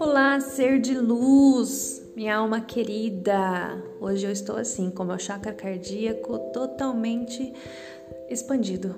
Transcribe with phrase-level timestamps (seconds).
[0.00, 3.82] Olá, ser de luz, minha alma querida.
[4.00, 7.52] Hoje eu estou assim, com meu chakra cardíaco totalmente
[8.28, 8.94] expandido.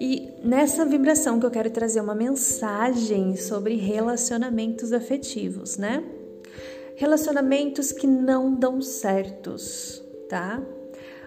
[0.00, 6.04] E nessa vibração que eu quero trazer uma mensagem sobre relacionamentos afetivos, né?
[6.94, 10.62] Relacionamentos que não dão certos, tá?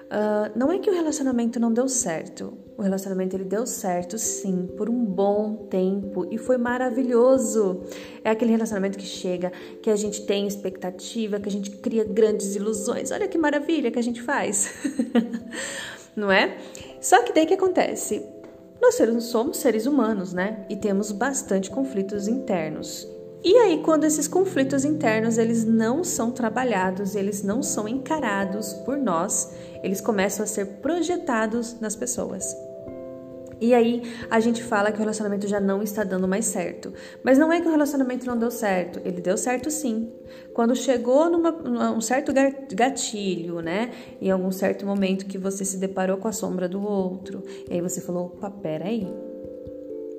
[0.09, 2.57] Uh, não é que o relacionamento não deu certo.
[2.75, 7.83] O relacionamento ele deu certo, sim, por um bom tempo e foi maravilhoso.
[8.23, 9.51] É aquele relacionamento que chega,
[9.83, 13.11] que a gente tem expectativa, que a gente cria grandes ilusões.
[13.11, 14.73] Olha que maravilha que a gente faz,
[16.15, 16.57] não é?
[16.99, 18.25] Só que daí que acontece?
[18.81, 20.65] Nós somos seres humanos, né?
[20.69, 23.07] E temos bastante conflitos internos.
[23.41, 28.97] E aí, quando esses conflitos internos eles não são trabalhados, eles não são encarados por
[28.97, 32.53] nós, eles começam a ser projetados nas pessoas.
[33.61, 36.93] E aí a gente fala que o relacionamento já não está dando mais certo.
[37.23, 40.11] Mas não é que o relacionamento não deu certo, ele deu certo sim.
[40.53, 42.31] Quando chegou numa, num certo
[42.73, 43.91] gatilho, né?
[44.21, 47.81] Em algum certo momento que você se deparou com a sombra do outro, e aí
[47.81, 49.07] você falou: opa, peraí,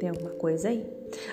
[0.01, 0.84] tem alguma coisa aí.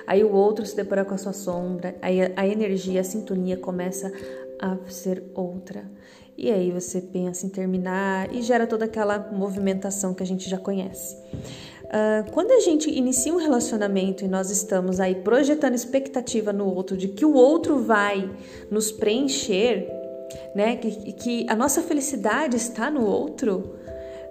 [0.06, 4.12] Aí o outro se depara com a sua sombra, aí a, energia, a sintonia começa
[4.60, 5.90] a ser outra.
[6.38, 10.58] E aí você pensa em terminar e gera toda aquela movimentação que a gente já
[10.58, 11.16] conhece.
[11.86, 16.98] Uh, quando a gente inicia um relacionamento e nós estamos aí projetando expectativa no outro
[16.98, 18.30] de que o outro vai
[18.70, 19.88] nos preencher,
[20.54, 23.78] né, que, que a nossa felicidade está no outro,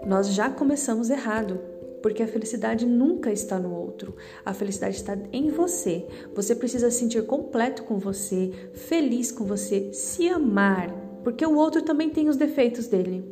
[0.04, 1.75] nós já começamos errado
[2.06, 4.14] porque a felicidade nunca está no outro.
[4.44, 6.06] A felicidade está em você.
[6.36, 11.82] Você precisa se sentir completo com você, feliz com você, se amar, porque o outro
[11.82, 13.24] também tem os defeitos dele.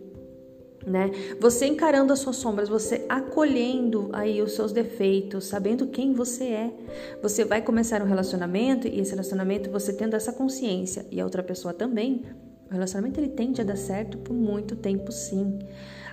[0.85, 1.09] Né?
[1.39, 6.75] Você encarando as suas sombras, você acolhendo aí os seus defeitos, sabendo quem você é.
[7.23, 11.45] Você vai começar um relacionamento e esse relacionamento você tendo essa consciência e a outra
[11.45, 12.25] pessoa também.
[12.69, 15.59] O relacionamento ele tende a dar certo por muito tempo, sim.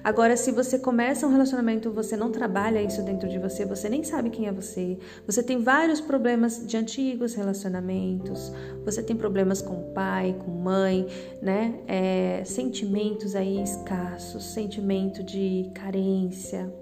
[0.04, 4.04] Agora, se você começa um relacionamento, você não trabalha isso dentro de você, você nem
[4.04, 4.98] sabe quem é você,
[5.28, 8.52] você tem vários problemas de antigos relacionamentos,
[8.84, 11.06] você tem problemas com pai, com mãe,
[11.40, 11.80] né?
[11.88, 16.74] É, sentimentos aí escassos, sentimento de carência.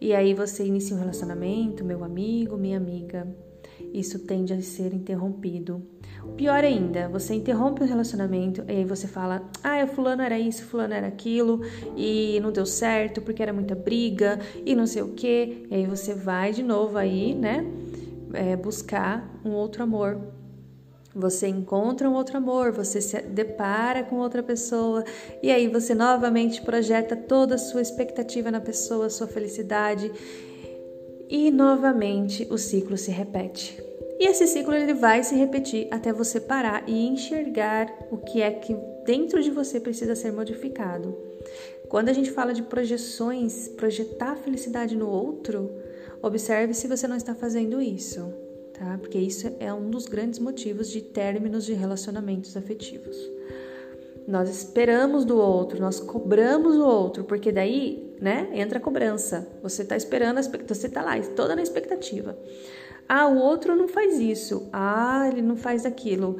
[0.00, 3.28] E aí você inicia um relacionamento, meu amigo, minha amiga,
[3.92, 5.82] isso tende a ser interrompido
[6.36, 10.92] Pior ainda, você interrompe o relacionamento e aí você fala: ah, fulano era isso, fulano
[10.92, 11.62] era aquilo,
[11.96, 15.66] e não deu certo porque era muita briga e não sei o que.
[15.70, 17.64] E aí você vai de novo aí, né?
[18.34, 20.20] É, buscar um outro amor.
[21.14, 25.02] Você encontra um outro amor, você se depara com outra pessoa
[25.42, 30.12] e aí você novamente projeta toda a sua expectativa na pessoa, sua felicidade
[31.30, 33.95] e novamente o ciclo se repete.
[34.18, 38.50] E esse ciclo ele vai se repetir até você parar e enxergar o que é
[38.50, 41.16] que dentro de você precisa ser modificado.
[41.88, 45.70] Quando a gente fala de projeções, projetar a felicidade no outro,
[46.22, 48.32] observe se você não está fazendo isso,
[48.72, 48.98] tá?
[48.98, 53.16] Porque isso é um dos grandes motivos de términos de relacionamentos afetivos.
[54.26, 59.46] Nós esperamos do outro, nós cobramos o outro, porque daí, né, entra a cobrança.
[59.62, 62.36] Você está esperando, você está lá, toda na expectativa.
[63.08, 64.68] Ah, o outro não faz isso.
[64.72, 66.36] Ah, ele não faz aquilo.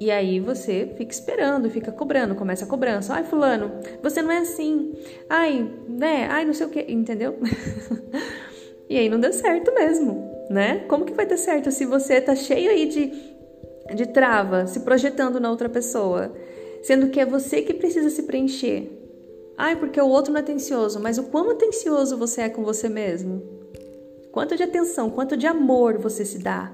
[0.00, 3.12] E aí você fica esperando, fica cobrando, começa a cobrança.
[3.12, 3.70] Ai, fulano,
[4.02, 4.94] você não é assim.
[5.28, 6.26] Ai, né?
[6.30, 7.36] Ai, não sei o que, entendeu?
[8.88, 10.86] e aí não deu certo mesmo, né?
[10.88, 13.12] Como que vai dar certo se você tá cheio aí de,
[13.94, 16.34] de trava, se projetando na outra pessoa,
[16.82, 18.90] sendo que é você que precisa se preencher?
[19.58, 22.88] Ai, porque o outro não é atencioso, mas o quão atencioso você é com você
[22.88, 23.59] mesmo?
[24.32, 26.72] Quanto de atenção, quanto de amor você se dá?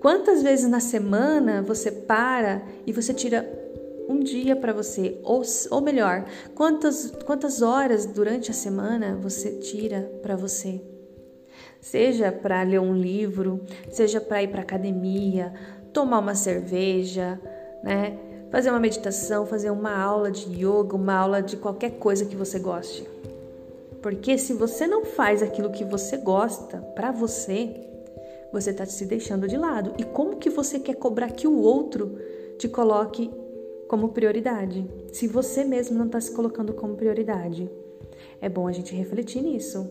[0.00, 3.48] Quantas vezes na semana você para e você tira
[4.08, 5.18] um dia para você?
[5.22, 6.24] Ou, ou melhor,
[6.54, 10.82] quantas, quantas horas durante a semana você tira para você?
[11.80, 15.52] Seja para ler um livro, seja para ir para academia,
[15.92, 17.40] tomar uma cerveja,
[17.82, 18.18] né?
[18.50, 22.58] Fazer uma meditação, fazer uma aula de yoga, uma aula de qualquer coisa que você
[22.58, 23.04] goste.
[24.04, 27.74] Porque se você não faz aquilo que você gosta para você,
[28.52, 29.94] você está se deixando de lado.
[29.96, 32.18] E como que você quer cobrar que o outro
[32.58, 33.30] te coloque
[33.88, 37.70] como prioridade, se você mesmo não está se colocando como prioridade?
[38.42, 39.90] É bom a gente refletir nisso.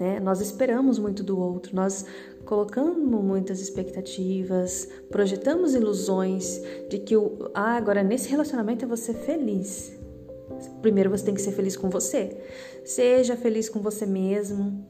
[0.00, 0.18] Né?
[0.18, 2.04] Nós esperamos muito do outro, nós
[2.44, 6.60] colocamos muitas expectativas, projetamos ilusões
[6.90, 9.95] de que o, ah, agora nesse relacionamento eu vou ser feliz.
[10.82, 12.36] Primeiro você tem que ser feliz com você.
[12.84, 14.84] Seja feliz com você mesmo.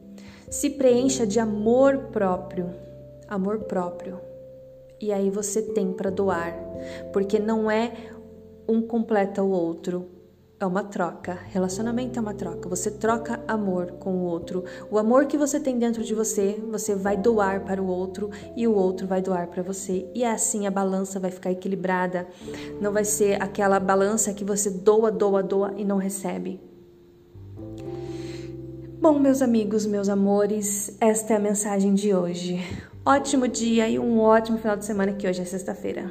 [0.50, 2.70] Se preencha de amor próprio,
[3.28, 4.20] amor próprio.
[5.00, 6.54] E aí você tem para doar,
[7.12, 7.92] porque não é
[8.68, 10.08] um completa o outro,
[10.58, 11.38] é uma troca.
[11.50, 12.68] Relacionamento é uma troca.
[12.68, 14.64] Você troca amor com o outro.
[14.90, 18.66] O amor que você tem dentro de você, você vai doar para o outro e
[18.66, 20.08] o outro vai doar para você.
[20.14, 22.26] E assim a balança vai ficar equilibrada.
[22.80, 26.60] Não vai ser aquela balança que você doa, doa, doa e não recebe.
[28.98, 32.60] Bom, meus amigos, meus amores, esta é a mensagem de hoje.
[33.04, 36.10] Ótimo dia e um ótimo final de semana que hoje é sexta-feira.